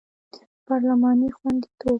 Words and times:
پارلماني 0.65 1.27
خوندیتوب 1.37 1.89